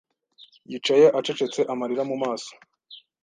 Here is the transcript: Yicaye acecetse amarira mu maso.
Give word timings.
Yicaye 0.71 1.05
acecetse 1.19 1.61
amarira 1.73 2.03
mu 2.09 2.15
maso. 2.23 2.51